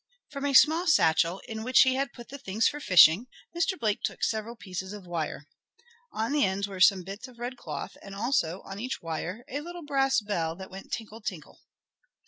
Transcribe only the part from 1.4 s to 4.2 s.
in which he had put the things for fishing, Mr. Blake